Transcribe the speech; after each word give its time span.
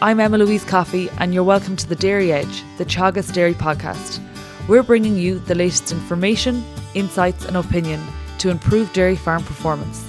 I'm 0.00 0.20
Emma 0.20 0.38
Louise 0.38 0.64
Coffey, 0.64 1.10
and 1.18 1.34
you're 1.34 1.42
welcome 1.42 1.74
to 1.74 1.88
the 1.88 1.96
Dairy 1.96 2.30
Edge, 2.30 2.62
the 2.76 2.84
Teagasc 2.84 3.32
Dairy 3.32 3.52
podcast. 3.54 4.20
We're 4.68 4.84
bringing 4.84 5.16
you 5.16 5.40
the 5.40 5.56
latest 5.56 5.90
information, 5.90 6.62
insights, 6.94 7.46
and 7.46 7.56
opinion 7.56 8.00
to 8.38 8.48
improve 8.48 8.92
dairy 8.92 9.16
farm 9.16 9.42
performance. 9.42 10.08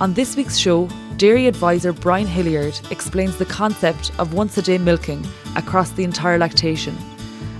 On 0.00 0.14
this 0.14 0.36
week's 0.36 0.56
show, 0.56 0.88
dairy 1.18 1.46
advisor 1.46 1.92
Brian 1.92 2.26
Hilliard 2.26 2.80
explains 2.90 3.36
the 3.36 3.44
concept 3.44 4.10
of 4.18 4.32
once 4.32 4.56
a 4.56 4.62
day 4.62 4.78
milking 4.78 5.22
across 5.54 5.90
the 5.90 6.04
entire 6.04 6.38
lactation 6.38 6.96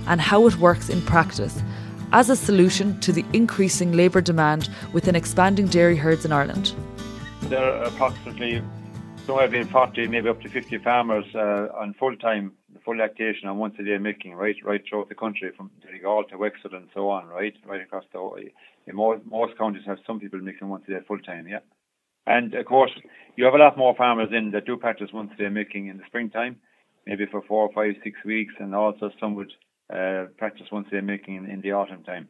and 0.07 0.19
how 0.19 0.47
it 0.47 0.57
works 0.57 0.89
in 0.89 0.99
practice 1.03 1.61
as 2.11 2.31
a 2.31 2.35
solution 2.35 2.99
to 3.01 3.11
the 3.11 3.23
increasing 3.33 3.91
labour 3.91 4.21
demand 4.21 4.67
within 4.93 5.15
expanding 5.15 5.67
dairy 5.67 5.95
herds 5.95 6.25
in 6.25 6.31
Ireland. 6.31 6.73
There 7.43 7.63
are 7.63 7.83
approximately 7.83 8.63
somewhere 9.25 9.47
between 9.47 9.67
40, 9.67 10.07
maybe 10.07 10.29
up 10.29 10.41
to 10.41 10.49
50 10.49 10.77
farmers 10.79 11.25
uh, 11.35 11.67
on 11.79 11.93
full 11.93 12.15
time, 12.17 12.53
full 12.83 12.97
lactation 12.97 13.47
on 13.47 13.57
once 13.57 13.75
a 13.79 13.83
day 13.83 13.97
milking, 13.97 14.33
right, 14.35 14.55
right 14.63 14.81
throughout 14.87 15.09
the 15.09 15.15
country, 15.15 15.51
from 15.55 15.71
Donegal 15.81 16.25
to 16.25 16.37
Wexford 16.37 16.73
and 16.73 16.87
so 16.93 17.09
on, 17.09 17.27
right, 17.27 17.53
right 17.65 17.81
across 17.81 18.03
the. 18.11 18.49
In 18.87 18.95
most, 18.95 19.25
most 19.25 19.57
counties 19.57 19.83
have 19.85 19.97
some 20.05 20.19
people 20.19 20.39
milking 20.39 20.69
once 20.69 20.83
a 20.87 20.91
day 20.91 20.99
full 21.07 21.19
time, 21.19 21.47
yeah. 21.47 21.59
And 22.25 22.53
of 22.53 22.65
course, 22.65 22.91
you 23.35 23.45
have 23.45 23.53
a 23.53 23.57
lot 23.57 23.77
more 23.77 23.95
farmers 23.95 24.29
in 24.31 24.51
that 24.51 24.65
do 24.65 24.77
practice 24.77 25.09
once 25.13 25.31
a 25.33 25.37
day 25.37 25.49
milking 25.49 25.87
in 25.87 25.97
the 25.97 26.03
springtime, 26.07 26.57
maybe 27.05 27.25
for 27.25 27.41
four, 27.41 27.71
five, 27.73 27.95
six 28.03 28.17
weeks, 28.25 28.53
and 28.59 28.75
also 28.75 29.09
some 29.19 29.35
would 29.35 29.51
uh, 29.93 30.25
practice 30.37 30.67
once 30.71 30.87
a 30.89 30.95
day 30.95 31.01
milking 31.01 31.35
in, 31.35 31.45
in 31.49 31.61
the 31.61 31.71
autumn 31.71 32.03
time. 32.03 32.27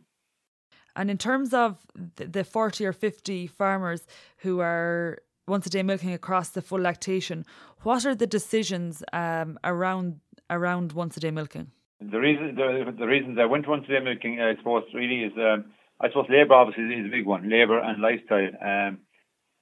And 0.95 1.09
in 1.09 1.17
terms 1.17 1.53
of 1.53 1.85
the 2.15 2.43
40 2.43 2.85
or 2.85 2.93
50 2.93 3.47
farmers 3.47 4.05
who 4.37 4.59
are 4.59 5.19
once 5.49 5.65
a 5.65 5.69
day 5.69 5.83
milking 5.83 6.13
across 6.13 6.49
the 6.49 6.61
full 6.61 6.79
lactation, 6.79 7.45
what 7.81 8.05
are 8.05 8.15
the 8.15 8.27
decisions 8.27 9.03
um, 9.11 9.59
around 9.63 10.19
around 10.49 10.93
once 10.93 11.17
a 11.17 11.19
day 11.19 11.31
milking? 11.31 11.71
The 11.99 12.19
reason 12.19 12.55
the, 12.55 12.93
the 12.97 13.07
reasons 13.07 13.37
I 13.39 13.45
went 13.45 13.67
once 13.67 13.85
a 13.89 13.91
day 13.91 13.99
milking, 13.99 14.39
I 14.39 14.55
suppose, 14.55 14.83
really 14.93 15.23
is 15.23 15.33
um, 15.37 15.65
I 15.99 16.07
suppose 16.07 16.27
labour 16.29 16.53
obviously 16.53 16.85
is 16.95 17.07
a 17.07 17.09
big 17.09 17.25
one, 17.25 17.49
labour 17.49 17.79
and 17.79 18.01
lifestyle. 18.01 18.51
Um, 18.63 18.99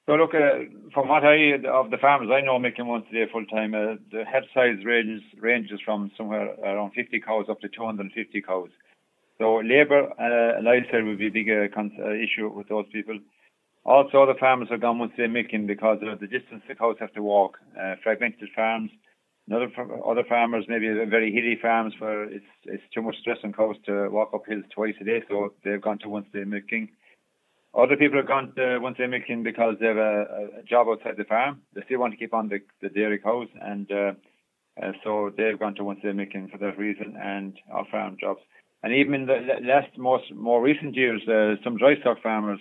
so 0.06 0.14
look, 0.14 0.34
uh, 0.34 0.70
from 0.94 1.10
what 1.10 1.26
I 1.26 1.60
of 1.68 1.92
the 1.92 1.98
farmers 2.00 2.30
I 2.32 2.40
know 2.40 2.60
making 2.60 2.88
once 2.88 3.06
a 3.10 3.14
day 3.14 3.26
full 3.32 3.46
time, 3.48 3.74
uh, 3.74 3.96
the 4.12 4.24
head 4.24 4.44
size 4.54 4.86
ranges 4.86 5.24
ranges 5.40 5.80
from 5.84 6.12
somewhere 6.16 6.54
around 6.64 6.92
50 6.94 7.20
cows 7.22 7.48
up 7.50 7.60
to 7.62 7.68
250 7.68 8.42
cows. 8.42 8.70
So 9.38 9.58
labour 9.58 10.08
uh, 10.18 10.58
and 10.58 10.66
lifestyle 10.66 11.04
would 11.04 11.20
be 11.20 11.28
a 11.28 11.32
big 11.32 11.50
uh, 11.50 11.68
uh, 11.78 12.14
issue 12.14 12.50
with 12.50 12.70
those 12.70 12.86
people. 12.94 13.20
Also, 13.88 14.22
other 14.22 14.36
farmers 14.38 14.68
have 14.70 14.82
gone 14.82 15.00
once 15.00 15.14
day 15.16 15.28
milking 15.28 15.66
because 15.66 16.00
of 16.02 16.20
the 16.20 16.28
distance 16.28 16.62
the 16.68 16.76
cows 16.76 16.98
have 17.00 17.14
to 17.14 17.24
walk. 17.24 17.58
Uh, 17.82 17.96
fragmented 18.04 18.50
farms, 18.54 18.92
other 19.50 19.72
other 20.06 20.26
farmers, 20.28 20.66
maybe 20.68 20.90
very 21.10 21.32
hilly 21.32 21.58
farms 21.62 21.94
where 22.00 22.26
it's 22.26 22.46
it's 22.66 22.84
too 22.94 23.02
much 23.02 23.16
stress 23.22 23.38
on 23.46 23.54
cows 23.54 23.78
to 23.86 24.10
walk 24.10 24.32
up 24.34 24.42
hills 24.46 24.66
twice 24.76 24.96
a 25.00 25.06
day, 25.06 25.24
so 25.30 25.54
they've 25.64 25.82
gone 25.82 26.00
to 26.00 26.10
once 26.10 26.28
day 26.34 26.44
milking. 26.44 26.90
Other 27.74 27.96
people 27.96 28.18
have 28.18 28.28
gone 28.28 28.52
to 28.58 28.80
once 28.80 28.98
they're 28.98 29.08
milking 29.08 29.44
because 29.44 29.76
they 29.80 29.88
have 29.88 29.98
a, 29.98 30.50
a, 30.60 30.64
job 30.64 30.88
outside 30.90 31.16
the 31.18 31.24
farm. 31.24 31.62
They 31.74 31.82
still 31.86 32.00
want 32.00 32.12
to 32.12 32.18
keep 32.18 32.34
on 32.34 32.50
the, 32.50 32.60
the 32.82 32.90
dairy 32.90 33.20
cows, 33.20 33.48
and 33.62 33.90
uh, 33.90 34.14
uh, 34.82 34.92
so 35.02 35.32
they've 35.38 35.58
gone 35.58 35.76
to 35.76 35.86
once 35.86 36.00
they're 36.04 36.14
milking 36.14 36.50
for 36.50 36.58
that 36.58 36.78
reason 36.78 37.16
and 37.18 37.58
our 37.72 37.86
farm 37.90 38.18
jobs. 38.20 38.42
And 38.84 38.94
even 38.94 39.14
in 39.14 39.26
the 39.28 39.40
last 39.62 39.98
most 39.98 40.34
more 40.34 40.62
recent 40.62 40.94
years, 40.96 41.22
uh, 41.26 41.56
some 41.64 41.78
dry 41.78 41.96
stock 42.02 42.22
farmers 42.22 42.60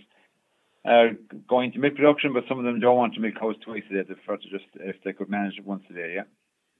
going 1.49 1.73
to 1.73 1.79
milk 1.79 1.97
production, 1.97 2.33
but 2.33 2.45
some 2.49 2.59
of 2.59 2.65
them 2.65 2.81
don't 2.81 2.97
want 2.97 3.15
to 3.15 3.21
milk 3.21 3.35
cows 3.39 3.57
twice 3.65 3.83
a 3.91 3.95
day. 3.95 4.03
They 4.09 4.15
prefer 4.15 4.37
to 4.37 4.49
just 4.49 4.65
if 4.75 4.97
they 5.05 5.13
could 5.13 5.29
manage 5.29 5.59
it 5.59 5.67
once 5.67 5.85
a 5.91 5.95
day. 5.95 6.13
Yeah. 6.17 6.23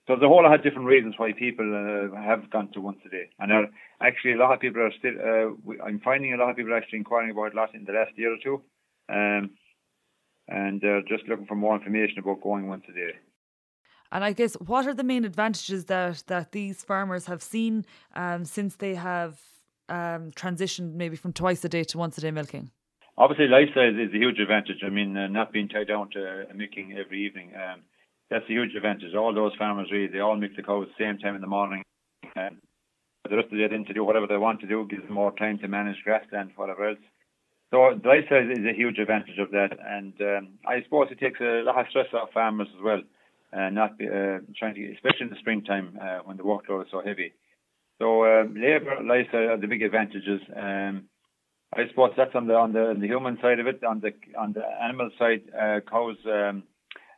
So 0.07 0.15
there's 0.15 0.23
a 0.23 0.29
whole 0.29 0.45
lot 0.45 0.55
of 0.55 0.63
different 0.63 0.87
reasons 0.87 1.15
why 1.17 1.33
people 1.33 1.67
uh, 1.67 2.17
have 2.23 2.49
gone 2.51 2.71
to 2.73 2.81
once 2.81 2.99
a 3.05 3.09
day, 3.09 3.29
and 3.41 3.53
are, 3.53 3.67
actually 4.01 4.35
a 4.35 4.37
lot 4.37 4.55
of 4.55 4.61
people 4.61 4.81
are 4.81 4.93
still. 4.97 5.15
Uh, 5.19 5.85
I'm 5.85 6.01
finding 6.01 6.33
a 6.33 6.37
lot 6.37 6.51
of 6.51 6.57
people 6.57 6.73
are 6.73 6.77
actually 6.77 6.99
inquiring 6.99 7.33
about 7.33 7.55
a 7.55 7.57
lot 7.57 7.75
in 7.75 7.85
the 7.85 7.93
last 7.93 8.13
year 8.17 8.33
or 8.33 8.39
two, 8.43 8.63
um, 9.09 9.51
and 10.47 10.85
uh, 10.85 11.01
just 11.09 11.27
looking 11.29 11.47
for 11.47 11.57
more 11.57 11.75
information 11.75 12.21
about 12.21 12.41
going 12.41 12.69
once 12.69 12.85
a 12.89 12.93
day. 12.93 13.19
And 14.13 14.23
I 14.23 14.33
guess 14.33 14.55
what 14.55 14.87
are 14.87 14.95
the 14.95 15.03
main 15.03 15.25
advantages 15.25 15.87
that 15.87 16.23
that 16.29 16.53
these 16.53 16.85
farmers 16.85 17.27
have 17.27 17.43
seen 17.43 17.85
um, 18.15 18.45
since 18.45 18.77
they 18.77 18.95
have 18.95 19.41
um, 19.89 20.31
transitioned 20.31 20.95
maybe 20.95 21.17
from 21.17 21.33
twice 21.33 21.65
a 21.65 21.69
day 21.69 21.83
to 21.83 21.99
once 21.99 22.17
a 22.17 22.21
day 22.21 22.31
milking? 22.31 22.71
Obviously, 23.19 23.49
lifestyle 23.49 23.89
is 23.89 24.13
a 24.13 24.19
huge 24.19 24.39
advantage. 24.39 24.83
I 24.85 24.91
mean, 24.91 25.17
uh, 25.17 25.27
not 25.29 25.53
being 25.53 25.69
tied 25.69 25.89
down 25.89 26.11
to 26.11 26.47
milking 26.55 26.97
every 26.99 27.25
evening. 27.25 27.53
Um, 27.55 27.83
that's 28.31 28.45
a 28.45 28.53
huge 28.53 28.75
advantage. 28.75 29.15
All 29.15 29.33
those 29.33 29.55
farmers 29.57 29.89
really, 29.91 30.09
they 30.09 30.21
all 30.21 30.37
milk 30.37 30.53
the 30.57 30.63
cows 30.63 30.89
the 30.89 31.05
same 31.05 31.19
time 31.19 31.35
in 31.35 31.41
the 31.41 31.47
morning. 31.47 31.83
And 32.35 32.59
the 33.29 33.37
rest 33.37 33.47
of 33.47 33.59
the 33.59 33.69
day 33.69 33.85
to 33.85 33.93
do 33.95 34.05
whatever 34.05 34.27
they 34.27 34.37
want 34.37 34.61
to 34.61 34.67
do, 34.67 34.87
gives 34.89 35.03
them 35.05 35.15
more 35.15 35.33
time 35.33 35.59
to 35.59 35.69
manage 35.69 35.97
grassland, 36.05 36.53
whatever 36.57 36.91
else. 36.91 36.99
So 37.73 37.99
the 38.01 38.09
lifestyle 38.09 38.51
is 38.51 38.65
a 38.65 38.77
huge 38.77 38.99
advantage 38.99 39.39
of 39.39 39.51
that, 39.51 39.77
and 39.85 40.15
um, 40.21 40.49
I 40.67 40.83
suppose 40.85 41.09
it 41.11 41.19
takes 41.19 41.41
a 41.41 41.63
lot 41.65 41.81
of 41.81 41.87
stress 41.91 42.07
off 42.15 42.31
farmers 42.33 42.69
as 42.77 42.83
well, 42.83 43.03
uh, 43.53 43.71
not 43.71 43.93
uh, 44.01 44.39
trying 44.57 44.75
to, 44.77 44.93
especially 44.95 45.27
in 45.27 45.31
the 45.31 45.41
springtime 45.41 45.99
uh, 46.01 46.19
when 46.25 46.37
the 46.37 46.45
workload 46.45 46.83
is 46.83 46.91
so 46.93 47.03
heavy. 47.05 47.33
So 47.99 48.25
um, 48.25 48.55
labour, 48.55 49.03
lifestyle 49.03 49.51
are 49.51 49.57
the 49.57 49.67
big 49.67 49.83
advantages. 49.83 50.41
Um, 50.55 51.09
I 51.77 51.89
suppose 51.89 52.13
that's 52.17 52.35
on 52.35 52.47
the 52.47 52.55
on 52.55 52.73
the, 52.73 52.91
on 52.91 53.01
the 53.01 53.07
human 53.07 53.39
side 53.41 53.61
of 53.61 53.67
it. 53.67 53.85
On 53.85 54.01
the 54.01 54.13
on 54.39 54.53
the 54.53 54.65
animal 54.83 55.11
side, 55.19 55.43
uh, 55.55 55.81
cows. 55.89 56.17
Um, 56.27 56.65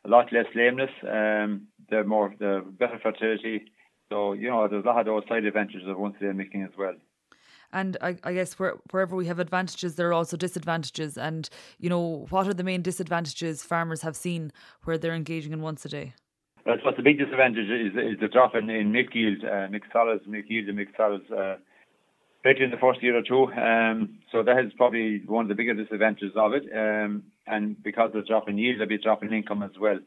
a 0.04 0.08
lot 0.08 0.32
less 0.32 0.46
lameness. 0.54 0.90
Um, 1.02 1.68
they're 1.90 2.04
more 2.04 2.34
the 2.38 2.64
better 2.78 2.98
fertility. 3.02 3.64
So 4.08 4.32
you 4.32 4.48
know, 4.48 4.66
there's 4.68 4.84
a 4.84 4.88
lot 4.88 5.00
of 5.00 5.06
those 5.06 5.24
side 5.28 5.44
advantages 5.44 5.86
of 5.86 5.98
once 5.98 6.16
a 6.20 6.24
day 6.24 6.32
milking 6.32 6.62
as 6.62 6.76
well. 6.78 6.94
And 7.70 7.98
I, 8.00 8.16
I 8.24 8.32
guess 8.32 8.58
where, 8.58 8.76
wherever 8.90 9.14
we 9.14 9.26
have 9.26 9.38
advantages, 9.38 9.96
there 9.96 10.08
are 10.08 10.14
also 10.14 10.38
disadvantages. 10.38 11.18
And 11.18 11.48
you 11.78 11.90
know, 11.90 12.26
what 12.30 12.48
are 12.48 12.54
the 12.54 12.64
main 12.64 12.82
disadvantages 12.82 13.62
farmers 13.62 14.02
have 14.02 14.16
seen 14.16 14.52
where 14.84 14.96
they're 14.96 15.14
engaging 15.14 15.52
in 15.52 15.60
once 15.60 15.84
a 15.84 15.88
day? 15.88 16.14
That's 16.64 16.84
what 16.84 16.96
the 16.96 17.02
big 17.02 17.18
disadvantage 17.18 17.68
is, 17.68 17.92
is 17.94 18.20
the 18.20 18.28
drop 18.28 18.54
in, 18.54 18.68
in 18.68 18.92
milk 18.92 19.14
yield, 19.14 19.44
uh, 19.44 19.68
milk 19.70 19.84
solids, 19.92 20.24
milk 20.26 20.46
yield 20.48 20.68
and 20.68 20.76
milk 20.76 20.88
solids, 20.96 21.30
uh, 21.30 21.56
especially 22.38 22.64
in 22.64 22.70
the 22.70 22.76
first 22.76 23.02
year 23.02 23.16
or 23.16 23.22
two. 23.22 23.52
Um, 23.52 24.18
so 24.32 24.42
that 24.42 24.64
is 24.64 24.72
probably 24.76 25.22
one 25.26 25.44
of 25.44 25.48
the 25.48 25.54
bigger 25.54 25.74
disadvantages 25.74 26.32
of 26.36 26.52
it. 26.52 26.64
Um, 26.72 27.24
and 27.46 27.82
because 27.82 28.10
of 28.14 28.22
the 28.22 28.28
drop 28.28 28.48
in 28.48 28.58
yield, 28.58 28.76
there'll 28.76 28.88
be 28.88 28.94
a 28.94 28.98
drop 28.98 29.22
in 29.22 29.32
income 29.32 29.62
as 29.62 29.72
well. 29.80 29.98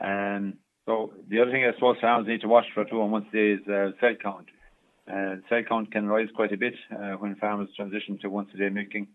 Um, 0.00 0.58
so 0.86 1.12
the 1.28 1.40
other 1.40 1.50
thing 1.50 1.64
I 1.64 1.74
suppose 1.74 1.96
farmers 2.00 2.28
need 2.28 2.42
to 2.42 2.48
watch 2.48 2.66
for 2.74 2.84
too 2.84 3.00
on 3.00 3.10
once 3.10 3.26
day 3.32 3.52
is 3.52 3.68
uh, 3.68 3.90
cell 4.00 4.14
count. 4.22 4.46
Uh, 5.10 5.36
cell 5.48 5.62
count 5.68 5.90
can 5.92 6.06
rise 6.06 6.28
quite 6.34 6.52
a 6.52 6.56
bit 6.56 6.74
uh, 6.92 7.12
when 7.12 7.34
farmers 7.36 7.68
transition 7.76 8.18
to 8.20 8.28
once 8.28 8.50
a 8.54 8.58
day 8.58 8.68
milking. 8.68 9.08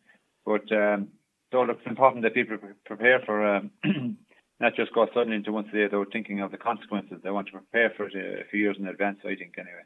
But 0.46 0.72
um, 0.72 1.10
so 1.52 1.64
it's 1.64 1.80
important 1.86 2.24
that 2.24 2.34
people 2.34 2.58
prepare 2.86 3.22
for 3.26 3.56
um, 3.56 3.72
not 4.60 4.76
just 4.76 4.94
go 4.94 5.06
suddenly 5.14 5.36
into 5.36 5.52
once 5.52 5.68
a 5.74 5.88
They 5.90 5.98
were 5.98 6.06
thinking 6.06 6.40
of 6.40 6.52
the 6.52 6.58
consequences. 6.58 7.20
They 7.24 7.32
want 7.32 7.48
to 7.48 7.54
prepare 7.54 7.90
for 7.96 8.08
it 8.08 8.16
a 8.16 8.46
few 8.50 8.60
years 8.60 8.78
in 8.80 8.88
advance, 8.88 9.20
I 9.24 9.36
think, 9.36 9.56
anyway. 9.58 9.84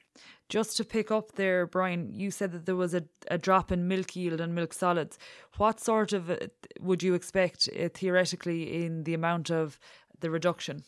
Just 0.47 0.77
to 0.77 0.85
pick 0.85 1.09
up 1.09 1.33
there, 1.33 1.65
Brian, 1.65 2.13
you 2.13 2.29
said 2.29 2.51
that 2.51 2.65
there 2.65 2.75
was 2.75 2.93
a, 2.93 3.03
a 3.31 3.37
drop 3.37 3.71
in 3.71 3.87
milk 3.87 4.15
yield 4.15 4.39
and 4.39 4.53
milk 4.53 4.73
solids. 4.73 5.17
What 5.57 5.79
sort 5.79 6.13
of 6.13 6.29
uh, 6.29 6.37
would 6.79 7.01
you 7.01 7.15
expect 7.15 7.67
uh, 7.69 7.89
theoretically 7.89 8.85
in 8.85 9.05
the 9.05 9.15
amount 9.15 9.49
of 9.49 9.79
the 10.19 10.29
reduction? 10.29 10.83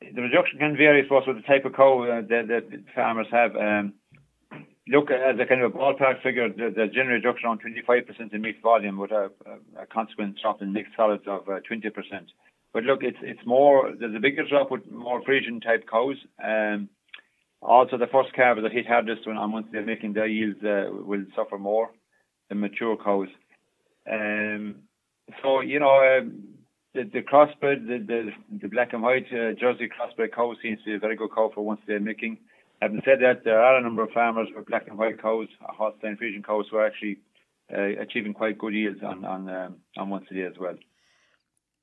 The 0.00 0.22
reduction 0.22 0.58
can 0.58 0.76
vary, 0.76 1.00
I 1.00 1.04
suppose, 1.04 1.26
with 1.26 1.36
the 1.36 1.42
type 1.42 1.64
of 1.64 1.74
cow 1.74 2.02
uh, 2.02 2.20
that, 2.28 2.48
that 2.48 2.84
farmers 2.94 3.28
have. 3.30 3.54
Um, 3.54 3.94
look 4.88 5.10
as 5.10 5.38
a 5.40 5.46
kind 5.46 5.62
of 5.62 5.74
a 5.74 5.78
ballpark 5.78 6.22
figure, 6.22 6.48
the, 6.48 6.72
the 6.74 6.86
general 6.92 7.14
reduction 7.14 7.48
on 7.48 7.58
25% 7.58 8.34
in 8.34 8.40
meat 8.42 8.60
volume 8.60 8.98
with 8.98 9.12
a, 9.12 9.30
a, 9.46 9.82
a 9.82 9.86
consequent 9.86 10.36
drop 10.42 10.60
in 10.60 10.72
milk 10.72 10.86
solids 10.96 11.24
of 11.26 11.48
uh, 11.48 11.60
20%. 11.70 11.90
But 12.74 12.82
look, 12.82 13.04
it's 13.04 13.18
it's 13.22 13.46
more 13.46 13.92
there's 13.98 14.16
a 14.16 14.20
bigger 14.20 14.44
drop 14.46 14.70
with 14.72 14.90
more 14.90 15.22
Friesian 15.22 15.62
type 15.62 15.88
cows. 15.88 16.16
Um, 16.44 16.88
also, 17.62 17.96
the 17.96 18.08
first 18.08 18.34
calves 18.34 18.60
that 18.62 18.72
hit 18.72 18.86
hardest 18.86 19.26
when 19.26 19.36
once 19.52 19.68
they're 19.70 19.86
making 19.86 20.12
their 20.12 20.26
yields 20.26 20.58
uh, 20.64 20.90
will 20.90 21.24
suffer 21.36 21.56
more 21.56 21.92
than 22.48 22.60
mature 22.60 22.96
cows. 22.96 23.28
Um, 24.10 24.74
so 25.40 25.60
you 25.60 25.78
know 25.78 25.94
uh, 25.94 26.28
the 26.94 27.04
the 27.04 27.22
crossbred, 27.22 27.86
the 27.86 27.98
the, 28.04 28.30
the 28.60 28.68
black 28.68 28.92
and 28.92 29.02
white 29.02 29.26
uh, 29.32 29.52
Jersey 29.58 29.88
crossbred 29.88 30.34
cow 30.34 30.52
seems 30.60 30.80
to 30.80 30.86
be 30.86 30.94
a 30.94 30.98
very 30.98 31.14
good 31.14 31.30
cow 31.32 31.52
for 31.54 31.64
once 31.64 31.80
they're 31.86 32.00
making. 32.00 32.38
Having 32.82 33.02
said 33.04 33.20
that, 33.20 33.44
there 33.44 33.62
are 33.62 33.78
a 33.78 33.82
number 33.82 34.02
of 34.02 34.10
farmers 34.10 34.48
with 34.54 34.66
black 34.66 34.88
and 34.88 34.98
white 34.98 35.22
cows, 35.22 35.46
Holstein 35.60 36.18
Friesian 36.20 36.44
cows, 36.44 36.66
who 36.70 36.78
are 36.78 36.86
actually 36.86 37.18
uh, 37.72 38.02
achieving 38.02 38.34
quite 38.34 38.58
good 38.58 38.74
yields 38.74 39.00
on 39.04 39.24
on 39.24 39.48
um, 39.48 39.76
on 39.96 40.10
once 40.10 40.26
a 40.32 40.34
day 40.34 40.42
as 40.42 40.58
well. 40.58 40.74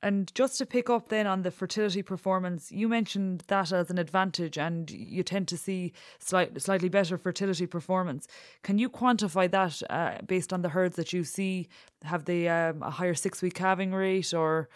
And 0.03 0.33
just 0.33 0.57
to 0.57 0.65
pick 0.65 0.89
up 0.89 1.09
then 1.09 1.27
on 1.27 1.43
the 1.43 1.51
fertility 1.51 2.01
performance, 2.01 2.71
you 2.71 2.89
mentioned 2.89 3.43
that 3.47 3.71
as 3.71 3.91
an 3.91 3.99
advantage, 3.99 4.57
and 4.57 4.89
you 4.89 5.21
tend 5.21 5.47
to 5.49 5.57
see 5.57 5.93
slight, 6.17 6.59
slightly 6.59 6.89
better 6.89 7.17
fertility 7.17 7.67
performance. 7.67 8.27
Can 8.63 8.79
you 8.79 8.89
quantify 8.89 9.49
that 9.51 9.81
uh, 9.89 10.21
based 10.25 10.51
on 10.51 10.63
the 10.63 10.69
herds 10.69 10.95
that 10.95 11.13
you 11.13 11.23
see? 11.23 11.67
Have 12.03 12.25
they 12.25 12.49
um, 12.49 12.81
a 12.81 12.89
higher 12.89 13.13
six 13.13 13.41
week 13.43 13.53
calving 13.53 13.93
rate, 13.93 14.33
or 14.33 14.69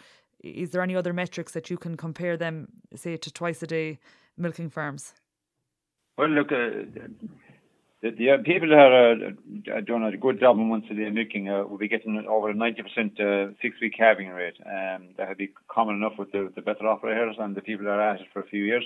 is 0.44 0.70
there 0.70 0.82
any 0.82 0.94
other 0.94 1.12
metrics 1.12 1.52
that 1.52 1.70
you 1.70 1.76
can 1.76 1.96
compare 1.96 2.36
them, 2.36 2.68
say, 2.94 3.16
to 3.16 3.32
twice 3.32 3.62
a 3.62 3.66
day 3.66 3.98
milking 4.36 4.70
farms? 4.70 5.12
Well, 6.16 6.28
look, 6.28 6.52
uh, 6.52 6.84
the, 8.10 8.16
the 8.16 8.30
uh, 8.30 8.36
people 8.44 8.68
that 8.68 8.76
are 8.76 9.12
uh, 9.76 9.80
doing 9.80 10.02
a 10.02 10.16
good 10.16 10.40
job 10.40 10.56
in 10.56 10.68
once 10.68 10.84
a 10.90 10.94
day 10.94 11.10
milking 11.10 11.48
uh, 11.48 11.64
will 11.64 11.78
be 11.78 11.88
getting 11.88 12.24
over 12.28 12.50
a 12.50 12.54
90% 12.54 12.70
uh, 13.20 13.52
six 13.62 13.76
week 13.80 13.94
calving 13.96 14.28
rate. 14.28 14.56
Um, 14.64 15.08
that 15.16 15.28
would 15.28 15.38
be 15.38 15.52
common 15.68 15.96
enough 15.96 16.14
with 16.18 16.32
the, 16.32 16.52
the 16.54 16.62
better 16.62 16.86
operators 16.86 17.36
and 17.38 17.54
the 17.54 17.60
people 17.60 17.84
that 17.86 17.92
are 17.92 18.14
at 18.14 18.20
it 18.20 18.26
for 18.32 18.40
a 18.40 18.46
few 18.46 18.64
years. 18.64 18.84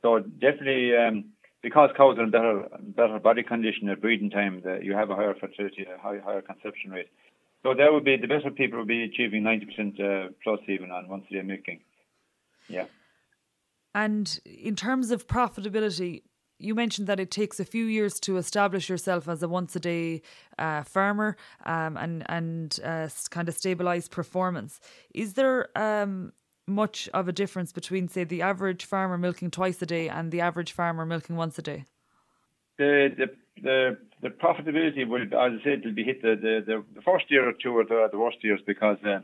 So 0.00 0.20
definitely, 0.20 0.96
um, 0.96 1.26
because 1.62 1.90
cows 1.96 2.18
are 2.18 2.24
in 2.24 2.30
better 2.30 2.68
better 2.80 3.18
body 3.18 3.42
condition 3.42 3.88
at 3.88 4.00
breeding 4.00 4.30
time, 4.30 4.62
that 4.64 4.84
you 4.84 4.94
have 4.94 5.10
a 5.10 5.14
higher 5.14 5.34
fertility, 5.34 5.86
a 5.86 6.00
high, 6.00 6.18
higher 6.18 6.42
conception 6.42 6.90
rate. 6.90 7.08
So 7.62 7.74
that 7.74 7.92
would 7.92 8.04
be 8.04 8.16
the 8.16 8.26
better 8.26 8.50
people 8.50 8.80
will 8.80 8.86
be 8.86 9.04
achieving 9.04 9.44
90% 9.44 10.00
uh, 10.00 10.32
plus 10.42 10.58
even 10.68 10.90
on 10.90 11.08
once 11.08 11.24
a 11.30 11.34
day 11.34 11.42
milking. 11.42 11.80
Yeah. 12.68 12.86
And 13.94 14.40
in 14.44 14.74
terms 14.74 15.10
of 15.10 15.28
profitability, 15.28 16.22
you 16.62 16.74
mentioned 16.74 17.06
that 17.08 17.20
it 17.20 17.30
takes 17.30 17.58
a 17.60 17.64
few 17.64 17.84
years 17.84 18.20
to 18.20 18.36
establish 18.36 18.88
yourself 18.88 19.28
as 19.28 19.42
a 19.42 19.48
once 19.48 19.74
a 19.76 19.80
day 19.80 20.22
uh, 20.58 20.82
farmer 20.82 21.36
um, 21.64 21.96
and 21.96 22.24
and 22.28 22.78
uh, 22.84 23.08
kind 23.30 23.48
of 23.48 23.54
stabilize 23.54 24.08
performance. 24.08 24.80
Is 25.14 25.34
there 25.34 25.76
um, 25.76 26.32
much 26.66 27.08
of 27.12 27.28
a 27.28 27.32
difference 27.32 27.72
between, 27.72 28.08
say, 28.08 28.24
the 28.24 28.42
average 28.42 28.84
farmer 28.84 29.18
milking 29.18 29.50
twice 29.50 29.82
a 29.82 29.86
day 29.86 30.08
and 30.08 30.30
the 30.30 30.40
average 30.40 30.72
farmer 30.72 31.04
milking 31.04 31.36
once 31.36 31.58
a 31.58 31.62
day? 31.62 31.84
The 32.78 33.10
the 33.16 33.26
the, 33.62 33.98
the 34.22 34.28
profitability 34.30 35.06
will, 35.06 35.22
as 35.22 35.60
I 35.60 35.64
said, 35.64 35.84
will 35.84 35.92
be 35.92 36.04
hit 36.04 36.22
the, 36.22 36.36
the, 36.40 36.82
the, 36.94 37.02
first 37.02 37.30
year 37.30 37.46
or 37.46 37.52
two 37.52 37.76
or 37.76 37.84
the, 37.84 38.08
the 38.10 38.18
worst 38.18 38.38
years 38.42 38.60
because. 38.66 38.98
Uh, 39.04 39.20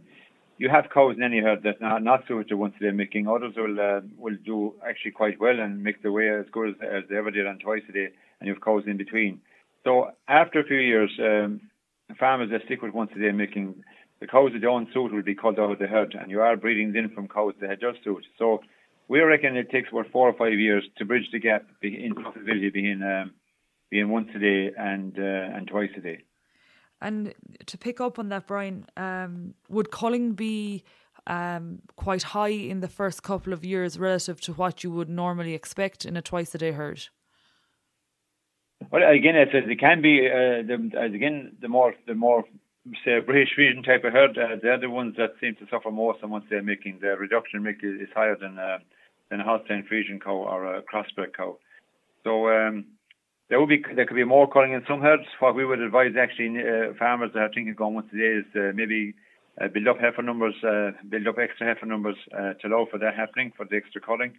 you 0.59 0.69
have 0.69 0.91
cows 0.93 1.17
in 1.17 1.23
any 1.23 1.41
herd 1.41 1.63
that 1.63 1.81
not, 1.81 2.03
not 2.03 2.27
to 2.27 2.55
once 2.57 2.75
a 2.81 2.83
day 2.83 2.91
milking. 2.91 3.29
Others 3.29 3.55
will 3.57 3.81
uh, 3.81 4.01
will 4.17 4.37
do 4.45 4.75
actually 4.87 5.13
quite 5.13 5.41
well 5.41 5.59
and 5.59 5.83
make 5.83 6.03
the 6.03 6.13
way 6.13 6.29
as 6.29 6.47
good 6.53 6.71
as, 6.71 6.75
as 6.83 7.03
they 7.09 7.17
ever 7.17 7.31
did 7.31 7.47
on 7.47 7.59
twice 7.59 7.83
a 7.89 7.93
day, 7.93 8.09
and 8.41 8.47
you 8.47 8.55
have 8.55 8.63
cows 8.63 8.83
in 8.87 8.97
between. 8.97 9.41
So 9.85 10.11
after 10.27 10.61
a 10.61 10.65
few 10.65 10.79
years, 10.79 11.11
um, 11.21 11.61
farmers 12.19 12.51
that 12.51 12.63
stick 12.65 12.83
with 12.83 12.93
once 12.93 13.11
a 13.15 13.21
day 13.21 13.31
milking, 13.31 13.83
the 14.21 14.27
cows 14.27 14.51
that 14.53 14.63
don't 14.63 14.93
suit 14.93 15.13
will 15.13 15.23
be 15.23 15.37
culled 15.37 15.61
out 15.61 15.73
of 15.73 15.79
the 15.79 15.87
herd, 15.87 16.17
and 16.21 16.31
you 16.31 16.41
are 16.41 16.57
breeding 16.57 16.95
in 16.95 17.11
from 17.11 17.29
cows 17.29 17.55
that 17.61 17.81
just 17.81 18.03
suit. 18.03 18.27
So 18.37 18.61
we 19.07 19.21
reckon 19.21 19.57
it 19.57 19.71
takes 19.71 19.91
about 19.93 20.11
four 20.11 20.29
or 20.29 20.35
five 20.35 20.59
years 20.59 20.85
to 20.99 21.05
bridge 21.05 21.29
the 21.33 21.39
gap 21.39 21.65
in 21.83 22.15
profitability 22.15 22.73
between 22.73 23.03
um, 23.03 23.33
being 23.91 24.11
once 24.11 24.29
a 24.35 24.39
day 24.39 24.73
and 24.77 25.17
uh, 25.19 25.57
and 25.57 25.69
twice 25.69 25.91
a 25.97 26.01
day. 26.01 26.25
And 27.01 27.35
to 27.67 27.79
pick 27.79 28.01
up 28.01 28.19
on 28.19 28.29
that, 28.31 28.47
Brian, 28.47 28.87
um, 28.97 29.55
would 29.69 29.91
culling 29.91 30.33
be 30.33 30.83
um, 31.27 31.81
quite 31.97 32.23
high 32.23 32.49
in 32.49 32.81
the 32.81 32.89
first 32.89 33.23
couple 33.23 33.53
of 33.53 33.65
years 33.65 33.99
relative 33.99 34.41
to 34.43 34.53
what 34.55 34.83
you 34.83 34.91
would 34.91 35.09
normally 35.09 35.55
expect 35.55 36.05
in 36.05 36.17
a 36.17 36.23
twice 36.23 36.55
a 36.55 36.59
day 36.59 36.73
herd? 36.73 37.09
Well, 38.91 39.03
again, 39.09 39.37
as 39.37 39.49
it 39.53 39.81
can 39.81 40.01
be, 40.03 40.29
uh, 40.29 40.63
the, 40.67 40.91
as 40.99 41.13
again, 41.13 41.57
the 41.61 41.69
more 41.69 41.95
the 42.07 42.15
more 42.15 42.45
say 43.05 43.21
British 43.21 43.51
Friesian 43.59 43.85
type 43.85 44.05
of 44.05 44.13
herd, 44.13 44.39
uh, 44.39 44.57
they're 44.63 44.79
the 44.79 44.89
ones 44.89 45.17
that 45.17 45.35
seem 45.41 45.57
to 45.57 45.67
suffer 45.71 45.91
most. 45.91 46.21
And 46.23 46.31
once 46.31 46.45
they're 46.49 46.63
making 46.63 46.99
the 47.01 47.17
reduction 47.17 47.67
is, 47.67 48.01
is 48.01 48.09
higher 48.15 48.37
than 48.37 48.59
uh, 48.59 48.79
than 49.31 49.41
a 49.41 49.45
Holstein 49.45 49.87
Friesian 49.91 50.23
cow 50.23 50.37
or 50.37 50.77
a 50.77 50.83
crossbred 50.83 51.35
cow. 51.37 51.59
So 52.25 52.49
um, 52.49 52.87
there 53.49 53.59
would 53.61 53.69
be 53.69 53.83
there 53.95 54.07
could 54.07 54.17
be 54.17 54.25
more 54.25 54.49
culling 54.49 54.73
in 54.73 54.85
some 54.87 55.01
herds. 55.01 55.25
What 55.41 55.55
we 55.55 55.65
would 55.65 55.81
advise 55.81 56.13
actually 56.21 56.61
uh, 56.61 56.93
farmers 56.99 57.31
that 57.35 57.41
are 57.41 57.51
thinking 57.55 57.75
going 57.75 57.95
once 57.95 58.09
a 58.13 58.17
day 58.17 58.41
is 58.41 58.47
uh, 58.55 58.73
maybe 58.75 59.15
uh, 59.61 59.69
build 59.69 59.89
up 59.89 59.99
heifer 59.99 60.23
numbers, 60.23 60.55
uh, 60.63 60.93
build 61.09 61.27
up 61.27 61.39
extra 61.39 61.67
heifer 61.67 61.87
numbers 61.87 62.17
uh, 62.33 62.55
to 62.55 62.69
allow 62.69 62.87
for 62.91 62.99
that 62.99 63.17
happening 63.17 63.53
for 63.57 63.65
the 63.65 63.77
extra 63.77 64.01
culling. 64.01 64.35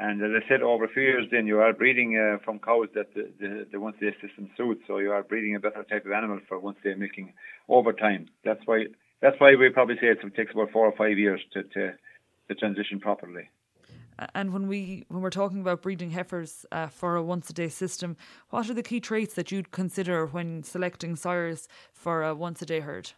And 0.00 0.22
as 0.22 0.30
I 0.30 0.48
said, 0.48 0.62
over 0.62 0.84
a 0.84 0.88
few 0.88 1.02
years, 1.02 1.26
then 1.32 1.46
you 1.48 1.58
are 1.58 1.72
breeding 1.72 2.16
uh, 2.16 2.38
from 2.44 2.60
cows 2.60 2.86
that 2.94 3.12
the, 3.14 3.30
the, 3.40 3.66
the 3.72 3.80
once 3.80 3.96
day 4.00 4.14
system 4.22 4.48
suits. 4.56 4.82
So 4.86 4.98
you 4.98 5.10
are 5.10 5.24
breeding 5.24 5.56
a 5.56 5.60
better 5.60 5.82
type 5.82 6.06
of 6.06 6.12
animal 6.12 6.38
for 6.48 6.58
once 6.58 6.78
day 6.84 6.94
milking 6.94 7.32
over 7.68 7.92
time. 7.92 8.28
That's 8.44 8.60
why 8.64 8.86
that's 9.20 9.38
why 9.40 9.56
we 9.56 9.68
probably 9.70 9.96
say 9.96 10.06
it 10.06 10.20
takes 10.36 10.52
about 10.52 10.70
four 10.70 10.86
or 10.86 10.96
five 10.96 11.18
years 11.18 11.40
to 11.52 11.64
to, 11.64 11.92
to 12.48 12.54
transition 12.54 13.00
properly. 13.00 13.50
And 14.34 14.52
when 14.52 14.66
we 14.66 15.04
when 15.08 15.22
we're 15.22 15.30
talking 15.30 15.60
about 15.60 15.82
breeding 15.82 16.10
heifers 16.10 16.66
uh, 16.72 16.88
for 16.88 17.16
a 17.16 17.22
once 17.22 17.50
a 17.50 17.52
day 17.52 17.68
system, 17.68 18.16
what 18.50 18.68
are 18.68 18.74
the 18.74 18.82
key 18.82 19.00
traits 19.00 19.34
that 19.34 19.52
you'd 19.52 19.70
consider 19.70 20.26
when 20.26 20.62
selecting 20.62 21.16
sires 21.16 21.68
for 21.92 22.22
a 22.22 22.34
once 22.34 22.60
a 22.62 22.66
day 22.66 22.80
herd? 22.80 23.12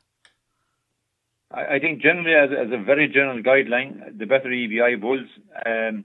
I, 1.53 1.77
I 1.77 1.79
think 1.79 2.03
generally, 2.03 2.35
as, 2.35 2.51
as, 2.67 2.73
a 2.73 2.83
very 2.83 3.09
general 3.09 3.43
guideline, 3.43 4.19
the 4.19 4.27
better 4.27 4.49
EBI 4.49 5.01
bulls, 5.01 5.27
um, 5.67 6.05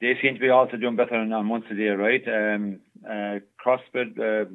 they 0.00 0.14
seem 0.20 0.34
to 0.34 0.40
be 0.40 0.48
also 0.48 0.76
doing 0.76 0.96
better 0.96 1.14
on, 1.14 1.32
on 1.32 1.48
once 1.48 1.64
a 1.70 1.74
day, 1.74 1.88
right? 1.88 2.22
Um, 2.26 2.80
uh, 3.04 3.38
crossbred 3.64 4.18
uh, 4.18 4.46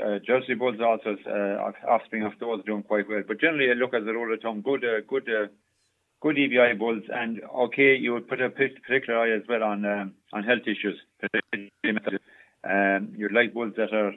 uh, 0.00 0.18
Jersey 0.26 0.54
bulls 0.54 0.76
also, 0.80 1.16
uh, 1.26 1.90
offspring 1.90 2.24
of 2.24 2.32
those, 2.38 2.64
doing 2.64 2.82
quite 2.82 3.08
well. 3.08 3.22
But 3.26 3.40
generally, 3.40 3.70
I 3.70 3.74
look 3.74 3.94
as 3.94 4.02
a 4.02 4.12
rule 4.12 4.32
of 4.32 4.40
thumb, 4.40 4.62
good, 4.62 4.84
uh, 4.84 5.00
good 5.08 5.28
uh, 5.28 5.46
good 6.24 6.36
EBI 6.36 6.78
bulls, 6.78 7.02
and 7.12 7.42
okay, 7.66 7.94
you 7.94 8.14
would 8.14 8.26
put 8.26 8.40
a 8.40 8.48
particular 8.48 9.20
eye 9.20 9.36
as 9.36 9.42
well 9.46 9.62
on 9.62 9.84
um, 9.84 10.14
on 10.32 10.42
health 10.42 10.66
issues. 10.66 10.98
Um, 12.64 13.12
you'd 13.14 13.34
like 13.34 13.52
bulls 13.52 13.74
that 13.76 13.92
are 13.92 14.14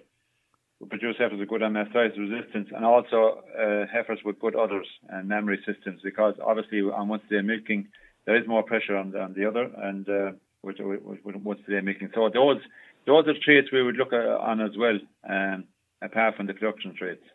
produce 0.87 1.17
heifers 1.19 1.37
with 1.37 1.49
good 1.49 1.61
mastitis 1.61 2.17
resistance, 2.17 2.69
and 2.73 2.85
also 2.85 3.43
uh, 3.59 3.85
heifers 3.91 4.19
with 4.23 4.39
good 4.39 4.55
udders 4.55 4.87
and 5.09 5.27
mammary 5.27 5.59
systems, 5.65 5.99
because 6.01 6.35
obviously 6.41 6.79
on 6.79 7.09
once 7.09 7.23
they're 7.29 7.43
milking, 7.43 7.89
there 8.25 8.39
is 8.41 8.47
more 8.47 8.63
pressure 8.63 8.95
on 8.95 9.11
the, 9.11 9.19
on 9.19 9.33
the 9.33 9.45
udder, 9.45 9.69
and 9.83 10.07
uh, 10.07 10.31
once 10.63 11.59
they're 11.67 11.81
milking. 11.81 12.09
So 12.15 12.29
those 12.33 12.61
those 13.05 13.27
are 13.27 13.33
traits 13.43 13.67
we 13.73 13.83
would 13.83 13.97
look 13.97 14.13
uh, 14.13 14.37
on 14.39 14.61
as 14.61 14.77
well, 14.77 14.97
um, 15.29 15.65
apart 16.01 16.37
from 16.37 16.47
the 16.47 16.53
production 16.53 16.95
traits. 16.95 17.25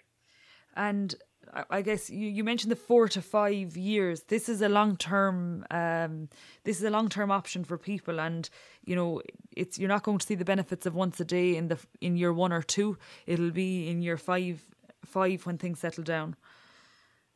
And 0.75 1.15
I 1.69 1.83
guess 1.83 2.09
you, 2.09 2.29
you 2.29 2.45
mentioned 2.45 2.71
the 2.71 2.77
four 2.77 3.09
to 3.09 3.21
five 3.21 3.77
years. 3.77 4.23
This 4.23 4.49
is 4.49 4.63
a 4.63 4.71
long 4.71 4.97
term. 4.97 5.67
Um, 5.71 6.29
this 6.65 6.79
is 6.79 6.85
a 6.85 6.91
long 6.91 7.11
term 7.11 7.31
option 7.31 7.63
for 7.63 7.77
people, 7.77 8.21
and 8.21 8.49
you 8.85 8.97
know 8.97 9.21
it's 9.55 9.79
you're 9.79 9.89
not 9.89 10.03
going 10.03 10.19
to 10.19 10.27
see 10.27 10.35
the 10.35 10.47
benefits 10.47 10.87
of 10.87 10.95
once 10.95 11.21
a 11.21 11.25
day 11.25 11.57
in 11.57 11.69
the 11.69 11.79
in 12.01 12.17
year 12.17 12.33
one 12.33 12.53
or 12.53 12.63
two. 12.63 12.97
It'll 13.27 13.51
be 13.51 13.89
in 13.89 14.01
year 14.01 14.17
five 14.17 14.63
five 15.05 15.45
when 15.45 15.59
things 15.59 15.81
settle 15.81 16.05
down. 16.05 16.37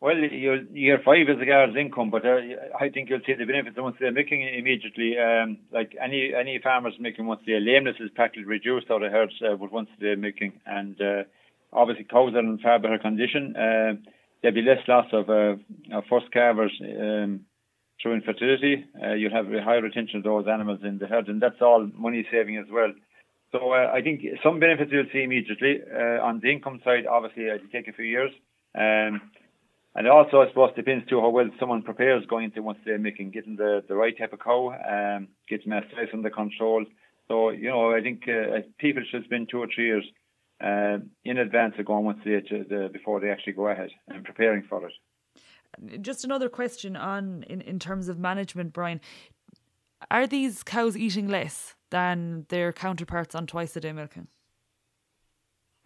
Well, 0.01 0.17
year 0.17 1.01
five 1.05 1.29
is 1.29 1.39
the 1.39 1.47
guard's 1.47 1.77
income, 1.77 2.11
but 2.11 2.25
uh, 2.25 2.37
I 2.79 2.91
think 2.91 3.11
you'll 3.11 3.21
see 3.27 3.33
the 3.35 3.45
benefits 3.45 3.77
of 3.79 3.85
once 3.85 3.97
they're 3.99 4.13
making 4.13 4.43
immediately. 4.43 5.19
Um, 5.19 5.59
like 5.73 5.97
any 6.03 6.33
any 6.35 6.59
farmers 6.63 6.95
making 6.99 7.27
once 7.27 7.43
their 7.47 7.61
lameness 7.61 7.97
is 8.01 8.11
practically 8.15 8.45
reduced 8.45 8.91
out 8.91 9.03
of 9.03 9.13
herds 9.13 9.33
uh, 9.43 9.57
with 9.57 9.73
once 9.73 9.89
they're 10.01 10.17
making, 10.17 10.61
and 10.65 11.01
uh, 11.01 11.23
obviously 11.73 12.05
cows 12.05 12.35
are 12.35 12.41
in 12.41 12.59
far 12.59 12.79
better 12.79 12.99
condition. 12.99 13.55
Uh, 13.57 13.95
there'll 14.43 14.55
be 14.55 14.63
less 14.63 14.87
loss 14.89 15.07
of, 15.13 15.29
uh, 15.29 15.57
of 15.97 16.05
first 16.09 16.31
calvers 16.33 16.73
um, 16.83 17.41
through 18.01 18.15
infertility. 18.15 18.85
Uh, 19.03 19.15
you'll 19.15 19.33
have 19.33 19.53
a 19.53 19.63
higher 19.63 19.83
retention 19.83 20.19
of 20.19 20.25
those 20.25 20.47
animals 20.47 20.81
in 20.83 20.99
the 20.99 21.07
herd, 21.07 21.29
and 21.29 21.41
that's 21.41 21.61
all 21.61 21.89
money 21.95 22.27
saving 22.31 22.57
as 22.57 22.67
well. 22.71 22.93
So 23.53 23.73
uh, 23.73 23.91
I 23.93 24.03
think 24.03 24.23
some 24.43 24.61
benefits 24.61 24.91
you'll 24.93 25.07
see 25.13 25.23
immediately. 25.23 25.81
Uh, 25.93 26.23
on 26.23 26.41
the 26.43 26.51
income 26.51 26.81
side, 26.85 27.07
obviously, 27.07 27.47
it'll 27.47 27.69
take 27.73 27.89
a 27.89 27.93
few 27.93 28.05
years. 28.05 28.31
Um, 28.75 29.21
and 29.95 30.07
also, 30.09 30.43
I 30.43 30.49
suppose, 30.49 30.73
depends 30.77 31.09
too 31.09 31.21
how 31.21 31.31
well 31.31 31.49
someone 31.59 31.83
prepares 31.83 32.27
going 32.27 32.47
into 32.47 32.63
once 32.63 32.79
they're 32.85 32.99
making, 32.99 33.31
getting 33.31 33.57
the, 33.57 33.83
the 33.89 33.95
right 33.95 34.17
type 34.17 34.35
of 34.35 34.41
cow, 34.41 34.75
um, 34.75 35.29
getting 35.49 35.73
mastitis 35.73 36.13
under 36.13 36.29
control. 36.29 36.85
So, 37.29 37.49
you 37.49 37.71
know, 37.71 37.95
I 37.95 38.03
think 38.03 38.25
uh, 38.29 38.59
people 38.79 39.03
should 39.11 39.25
spend 39.25 39.49
two 39.49 39.59
or 39.59 39.69
three 39.75 39.87
years 39.87 40.05
uh, 40.63 40.99
in 41.25 41.39
advance 41.39 41.75
of 41.79 41.87
going 41.87 42.05
once 42.05 42.19
they 42.25 42.33
the, 42.33 42.89
before 42.93 43.21
they 43.21 43.31
actually 43.31 43.53
go 43.53 43.69
ahead 43.69 43.91
and 44.09 44.25
preparing 44.25 44.63
for 44.69 44.87
it. 44.87 46.03
Just 46.03 46.25
another 46.25 46.49
question 46.49 46.97
on 46.97 47.45
in, 47.45 47.61
in 47.61 47.79
terms 47.79 48.09
of 48.09 48.19
management, 48.19 48.73
Brian. 48.73 49.01
Are 50.11 50.27
these 50.27 50.63
cows 50.63 50.97
eating 50.97 51.29
less 51.29 51.75
than 51.91 52.47
their 52.49 52.73
counterparts 52.73 53.35
on 53.35 53.47
twice 53.47 53.75
a 53.77 53.81
day 53.81 53.93
milking? 53.93 54.29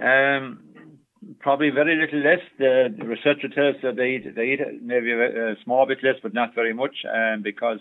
Um, 0.00 0.99
probably 1.41 1.71
very 1.71 1.97
little 1.97 2.21
less. 2.21 2.41
The, 2.59 2.95
the 2.97 3.05
researcher 3.05 3.49
tells 3.49 3.77
that 3.83 3.97
they 3.97 4.17
eat, 4.17 4.35
they 4.35 4.53
eat 4.53 4.61
maybe 4.83 5.12
a, 5.12 5.53
a, 5.53 5.57
small 5.65 5.87
bit 5.87 5.99
less, 6.03 6.17
but 6.23 6.35
not 6.35 6.55
very 6.55 6.73
much, 6.73 6.95
um, 7.12 7.43
because 7.43 7.79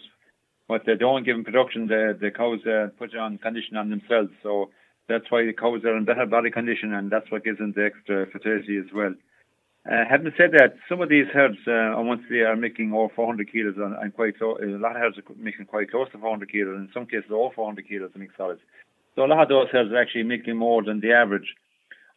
what 0.68 0.84
they 0.86 0.96
don't 0.96 1.26
give 1.26 1.36
in 1.36 1.44
production, 1.44 1.88
the 1.88 2.18
the 2.20 2.32
cows 2.32 2.60
uh, 2.66 2.88
put 2.98 3.16
on 3.16 3.38
condition 3.38 3.78
on 3.78 3.90
themselves. 3.90 4.30
So 4.44 4.70
that's 5.10 5.30
why 5.30 5.44
the 5.46 5.54
cows 5.54 5.84
are 5.84 5.98
in 5.98 6.06
better 6.06 6.26
body 6.26 6.52
condition, 6.52 6.94
and 6.94 7.12
that's 7.12 7.30
what 7.32 7.44
gives 7.44 7.58
them 7.58 7.74
the 7.76 7.86
extra 7.86 8.28
fertility 8.28 8.78
as 8.78 8.94
well. 8.94 9.14
Uh, 9.90 10.04
having 10.10 10.32
said 10.38 10.52
that, 10.52 10.76
some 10.88 11.02
of 11.02 11.10
these 11.10 11.26
herds, 11.34 11.58
uh, 11.68 11.96
once 11.98 12.22
they 12.30 12.42
are 12.42 12.56
making 12.56 12.94
over 12.94 13.12
400 13.16 13.52
kilos, 13.52 13.76
and, 13.78 13.96
and 13.96 14.14
quite 14.14 14.40
a 14.40 14.46
lot 14.46 14.96
of 14.96 15.02
herds 15.02 15.18
are 15.18 15.24
making 15.36 15.66
quite 15.66 15.90
close 15.90 16.08
to 16.12 16.18
400 16.20 16.52
kilos, 16.52 16.78
in 16.78 16.90
some 16.94 17.06
cases 17.06 17.32
over 17.32 17.54
400 17.56 17.88
kilos 17.88 18.12
of 18.14 18.20
milk 18.20 18.32
solids. 18.38 18.62
So 19.16 19.26
a 19.26 19.28
lot 19.28 19.42
of 19.42 19.50
those 19.50 19.68
herds 19.72 19.92
are 19.92 20.02
actually 20.02 20.24
making 20.24 20.58
more 20.58 20.84
than 20.84 21.00
the 21.00 21.14
average 21.14 21.56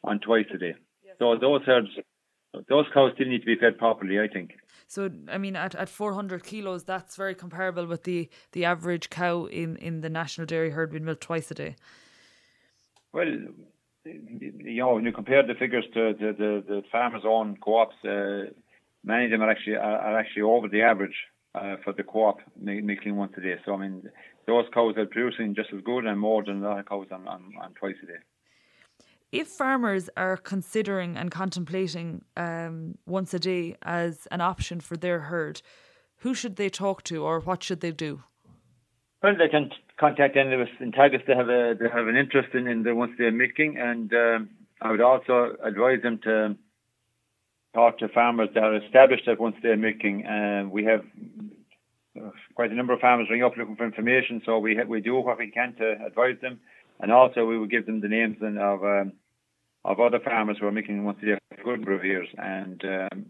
on 0.04 0.18
twice 0.20 0.46
a 0.54 0.58
day. 0.58 0.74
Yes. 1.04 1.16
So 1.18 1.36
those 1.40 1.62
herds, 1.64 1.88
those 2.68 2.86
cows 2.92 3.12
still 3.14 3.28
need 3.28 3.40
to 3.40 3.46
be 3.46 3.56
fed 3.56 3.78
properly, 3.78 4.20
I 4.20 4.28
think. 4.28 4.52
So, 4.86 5.10
I 5.28 5.38
mean, 5.38 5.56
at, 5.56 5.74
at 5.74 5.88
400 5.88 6.44
kilos, 6.44 6.84
that's 6.84 7.16
very 7.16 7.34
comparable 7.34 7.86
with 7.86 8.02
the, 8.02 8.28
the 8.50 8.66
average 8.66 9.08
cow 9.08 9.46
in, 9.46 9.76
in 9.76 10.02
the 10.02 10.10
national 10.10 10.46
dairy 10.46 10.70
herd 10.70 10.90
being 10.90 11.06
milked 11.06 11.22
twice 11.22 11.50
a 11.50 11.54
day. 11.54 11.76
Well, 13.12 13.26
you 14.04 14.76
know, 14.76 14.94
when 14.94 15.04
you 15.04 15.12
compare 15.12 15.46
the 15.46 15.54
figures 15.54 15.84
to 15.94 16.14
the, 16.18 16.32
the, 16.32 16.64
the 16.66 16.82
farmers' 16.90 17.22
own 17.26 17.56
co-ops, 17.62 17.94
uh, 18.04 18.50
many 19.04 19.26
of 19.26 19.30
them 19.30 19.42
are 19.42 19.50
actually 19.50 19.76
are, 19.76 19.98
are 19.98 20.18
actually 20.18 20.42
over 20.42 20.68
the 20.68 20.82
average 20.82 21.16
uh, 21.54 21.76
for 21.84 21.92
the 21.92 22.02
co-op 22.02 22.38
milking 22.56 23.16
once 23.16 23.32
a 23.36 23.40
day. 23.40 23.56
So 23.64 23.74
I 23.74 23.76
mean, 23.78 24.02
those 24.46 24.64
cows 24.72 24.94
are 24.96 25.06
producing 25.06 25.54
just 25.54 25.68
as 25.74 25.80
good 25.82 26.04
and 26.06 26.18
more 26.18 26.42
than 26.44 26.62
a 26.62 26.68
lot 26.68 26.78
of 26.78 26.86
cows 26.86 27.06
on, 27.12 27.28
on, 27.28 27.52
on 27.62 27.74
twice 27.74 27.96
a 28.02 28.06
day. 28.06 28.18
If 29.30 29.48
farmers 29.48 30.10
are 30.16 30.36
considering 30.36 31.16
and 31.16 31.30
contemplating 31.30 32.22
um, 32.36 32.98
once 33.06 33.32
a 33.32 33.38
day 33.38 33.76
as 33.82 34.28
an 34.30 34.42
option 34.42 34.80
for 34.80 34.96
their 34.96 35.20
herd, 35.20 35.62
who 36.16 36.34
should 36.34 36.56
they 36.56 36.68
talk 36.68 37.02
to 37.04 37.24
or 37.24 37.40
what 37.40 37.62
should 37.62 37.80
they 37.80 37.92
do? 37.92 38.22
Well, 39.22 39.34
they 39.38 39.48
can 39.48 39.70
contact 40.02 40.36
any 40.36 40.52
of 40.54 40.60
us 40.60 40.74
in 40.80 40.90
Teagasc 40.90 41.26
they 41.26 41.36
have 41.36 41.48
a 41.48 41.74
they 41.78 41.88
have 41.88 42.08
an 42.08 42.16
interest 42.16 42.48
in, 42.54 42.66
in 42.66 42.82
the 42.82 42.94
ones 42.94 43.12
they're 43.16 43.30
milking, 43.30 43.78
and 43.78 44.12
um, 44.12 44.50
I 44.80 44.90
would 44.90 45.00
also 45.00 45.54
advise 45.62 46.02
them 46.02 46.18
to 46.24 46.56
talk 47.72 47.98
to 47.98 48.08
farmers 48.08 48.48
that 48.54 48.64
are 48.64 48.76
established 48.84 49.28
at 49.28 49.38
once 49.38 49.56
day 49.62 49.76
milking. 49.76 50.24
And 50.26 50.66
uh, 50.66 50.70
we 50.70 50.84
have 50.84 51.02
uh, 52.20 52.30
quite 52.56 52.72
a 52.72 52.74
number 52.74 52.92
of 52.92 53.00
farmers 53.00 53.28
ring 53.30 53.44
up 53.44 53.56
looking 53.56 53.76
for 53.76 53.86
information, 53.86 54.42
so 54.44 54.58
we 54.58 54.76
we 54.84 55.00
do 55.00 55.14
what 55.14 55.38
we 55.38 55.52
can 55.52 55.74
to 55.76 55.86
advise 56.04 56.38
them, 56.42 56.58
and 57.00 57.12
also 57.12 57.46
we 57.46 57.56
will 57.56 57.72
give 57.74 57.86
them 57.86 58.00
the 58.00 58.08
names 58.08 58.38
and 58.40 58.58
of 58.58 58.82
um, 58.82 59.12
of 59.84 60.00
other 60.00 60.18
farmers 60.18 60.56
who 60.58 60.66
are 60.66 60.72
making 60.72 61.04
once 61.04 61.18
a 61.22 61.26
day 61.26 61.38
good 61.64 61.86
years, 62.02 62.28
and 62.38 62.84
um, 62.84 63.26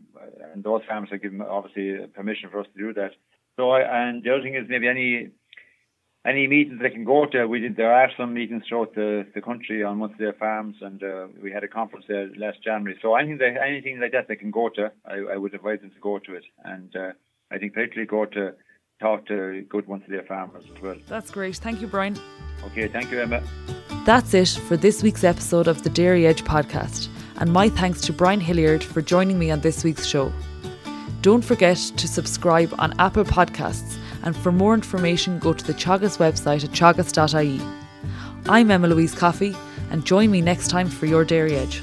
and 0.52 0.64
those 0.64 0.80
farmers 0.88 1.12
are 1.12 1.18
given 1.18 1.42
obviously 1.42 2.06
permission 2.14 2.48
for 2.50 2.60
us 2.60 2.66
to 2.74 2.78
do 2.86 2.94
that. 2.94 3.12
So 3.56 3.70
I, 3.70 3.80
and 3.82 4.22
the 4.22 4.30
other 4.32 4.42
thing 4.42 4.54
is 4.54 4.64
maybe 4.68 4.88
any 4.88 5.28
any 6.24 6.46
meetings 6.46 6.80
they 6.80 6.90
can 6.90 7.04
go 7.04 7.26
to. 7.26 7.46
We 7.46 7.60
did 7.60 7.76
there 7.76 7.92
are 7.92 8.10
some 8.16 8.34
meetings 8.34 8.64
throughout 8.68 8.94
the, 8.94 9.26
the 9.34 9.40
country 9.40 9.82
on 9.82 9.98
once 9.98 10.12
of 10.12 10.18
their 10.18 10.32
farms, 10.32 10.76
and 10.80 11.02
uh, 11.02 11.26
we 11.42 11.50
had 11.50 11.64
a 11.64 11.68
conference 11.68 12.04
there 12.08 12.30
last 12.36 12.62
January. 12.62 12.98
So 13.02 13.16
anything 13.16 13.38
they, 13.38 13.56
anything 13.60 14.00
like 14.00 14.12
that 14.12 14.28
they 14.28 14.36
can 14.36 14.50
go 14.50 14.68
to, 14.70 14.92
I, 15.04 15.34
I 15.34 15.36
would 15.36 15.54
advise 15.54 15.80
them 15.80 15.90
to 15.90 16.00
go 16.00 16.18
to 16.18 16.34
it, 16.34 16.44
and 16.64 16.94
uh, 16.94 17.12
I 17.50 17.58
think 17.58 17.74
particularly 17.74 18.06
go 18.06 18.24
to 18.26 18.54
talk 19.00 19.26
to 19.26 19.62
good 19.68 19.86
once 19.88 20.04
a 20.06 20.10
their 20.10 20.22
farmers 20.22 20.64
as 20.72 20.80
well. 20.80 20.96
That's 21.08 21.30
great. 21.30 21.56
Thank 21.56 21.80
you, 21.80 21.88
Brian. 21.88 22.16
Okay, 22.66 22.86
thank 22.86 23.10
you, 23.10 23.20
Emma. 23.20 23.42
That's 24.06 24.32
it 24.34 24.48
for 24.68 24.76
this 24.76 25.02
week's 25.02 25.24
episode 25.24 25.66
of 25.66 25.82
the 25.82 25.90
Dairy 25.90 26.26
Edge 26.26 26.44
podcast, 26.44 27.08
and 27.38 27.52
my 27.52 27.68
thanks 27.68 28.00
to 28.02 28.12
Brian 28.12 28.40
Hilliard 28.40 28.84
for 28.84 29.02
joining 29.02 29.38
me 29.38 29.50
on 29.50 29.60
this 29.60 29.82
week's 29.82 30.06
show. 30.06 30.32
Don't 31.20 31.44
forget 31.44 31.76
to 31.76 32.08
subscribe 32.08 32.72
on 32.78 32.94
Apple 32.98 33.24
Podcasts, 33.24 33.98
and 34.22 34.36
for 34.36 34.52
more 34.52 34.74
information, 34.74 35.38
go 35.38 35.52
to 35.52 35.64
the 35.64 35.74
Teagasc 35.74 36.18
website 36.18 36.64
at 36.64 36.70
teagasc.ie. 36.70 37.60
I'm 38.48 38.70
Emma 38.70 38.88
Louise 38.88 39.14
Coffey, 39.14 39.56
and 39.90 40.04
join 40.04 40.30
me 40.30 40.40
next 40.40 40.68
time 40.68 40.88
for 40.88 41.06
your 41.06 41.24
Dairy 41.24 41.56
Edge. 41.56 41.82